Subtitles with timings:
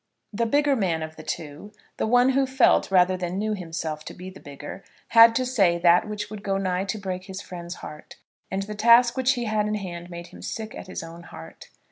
[0.33, 4.15] The bigger man of the two, the one who felt rather than knew himself to
[4.15, 7.75] be the bigger, had to say that which would go nigh to break his friend's
[7.85, 8.15] heart,
[8.49, 11.69] and the task which he had in hand made him sick at his own heart.